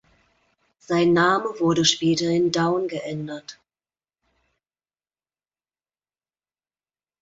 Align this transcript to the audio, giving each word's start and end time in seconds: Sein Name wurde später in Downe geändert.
Sein 0.79 1.13
Name 1.13 1.45
wurde 1.59 1.85
später 1.85 2.25
in 2.25 2.51
Downe 2.51 2.87
geändert. 2.87 3.59